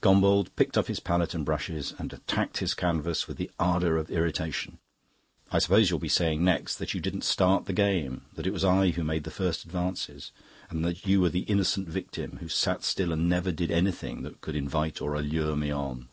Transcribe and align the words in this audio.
Gombauld 0.00 0.48
picked 0.56 0.78
up 0.78 0.86
his 0.86 0.98
palette 0.98 1.34
and 1.34 1.44
brushes 1.44 1.92
and 1.98 2.10
attacked 2.10 2.56
his 2.56 2.72
canvas 2.72 3.28
with 3.28 3.36
the 3.36 3.50
ardour 3.58 3.98
of 3.98 4.10
irritation. 4.10 4.78
"I 5.52 5.58
suppose 5.58 5.90
you'll 5.90 5.98
be 5.98 6.08
saying 6.08 6.42
next 6.42 6.76
that 6.76 6.94
you 6.94 7.00
didn't 7.02 7.22
start 7.24 7.66
the 7.66 7.74
game, 7.74 8.22
that 8.32 8.46
it 8.46 8.52
was 8.54 8.64
I 8.64 8.92
who 8.92 9.04
made 9.04 9.24
the 9.24 9.30
first 9.30 9.62
advances, 9.62 10.32
and 10.70 10.86
that 10.86 11.06
you 11.06 11.20
were 11.20 11.28
the 11.28 11.40
innocent 11.40 11.86
victim 11.86 12.38
who 12.40 12.48
sat 12.48 12.82
still 12.82 13.12
and 13.12 13.28
never 13.28 13.52
did 13.52 13.70
anything 13.70 14.22
that 14.22 14.40
could 14.40 14.56
invite 14.56 15.02
or 15.02 15.14
allure 15.16 15.54
me 15.54 15.70
on." 15.70 16.08